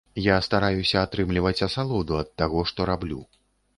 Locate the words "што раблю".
2.73-3.21